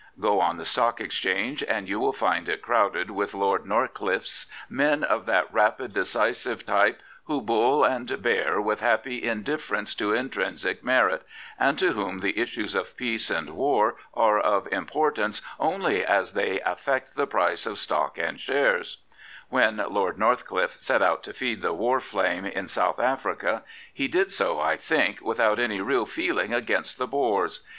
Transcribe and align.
Go 0.19 0.39
on 0.39 0.57
the 0.57 0.65
Stock 0.65 0.99
Exchange 0.99 1.61
and 1.63 1.87
you 1.87 1.99
will 1.99 2.11
find 2.11 2.49
it 2.49 2.63
crowded 2.63 3.11
with 3.11 3.35
Lord 3.35 3.61
89 3.65 3.69
Prophets, 3.89 3.99
Priests, 3.99 4.09
and 4.09 4.55
Kings 4.79 4.87
Northcliffes, 4.89 4.99
men 4.99 5.03
of 5.03 5.25
that 5.27 5.53
rapid, 5.53 5.93
decisive 5.93 6.65
type 6.65 6.99
who 7.25 7.39
bull 7.41 7.83
and 7.83 8.19
bear 8.23 8.59
with 8.59 8.81
happy 8.81 9.21
indifference 9.21 9.93
to 9.93 10.15
intrinsic 10.15 10.83
merit, 10.83 11.21
and 11.59 11.77
to 11.77 11.91
whom 11.93 12.21
the 12.21 12.39
issues 12.39 12.73
of 12.73 12.97
peace 12.97 13.29
and 13.29 13.51
war 13.51 13.97
are 14.15 14.39
of 14.39 14.67
import 14.71 15.19
ance 15.19 15.43
only 15.59 16.03
as 16.03 16.33
they 16.33 16.59
affect 16.61 17.13
the 17.15 17.27
price 17.27 17.67
of 17.67 17.77
stock 17.77 18.17
and 18.17 18.39
shares," 18.41 18.97
When 19.51 19.77
Lord 19.77 20.17
Northcliffe 20.17 20.81
set 20.81 21.03
out 21.03 21.21
to 21.25 21.31
feed 21.33 21.61
the 21.61 21.73
war 21.73 21.99
flame 21.99 22.45
in 22.47 22.67
South 22.69 22.99
Africa, 22.99 23.63
he 23.93 24.07
did 24.07 24.31
so, 24.31 24.59
I 24.59 24.77
think, 24.77 25.21
without 25.21 25.59
any 25.59 25.79
real 25.79 26.07
feeling 26.07 26.55
against 26.55 26.97
the 26.97 27.05
Boers. 27.05 27.61